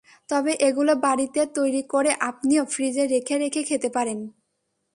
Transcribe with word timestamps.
তবে 0.29 0.51
এগুলো 0.67 0.93
বাড়িতে 1.05 1.41
তৈরি 1.55 1.81
করে 1.89 2.11
আপনিও 2.29 2.63
ফ্রিজে 2.65 3.05
রেখে 3.07 3.35
রেখে 3.37 3.61
খেতে 3.63 3.89
পারেন। 3.93 4.19